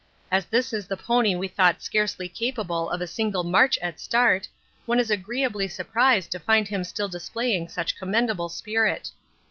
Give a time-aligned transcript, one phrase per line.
[0.31, 4.47] As this is the pony we thought scarcely capable of a single march at start,
[4.87, 9.11] one is agreeably surprised to find him still displaying such commendable spirit.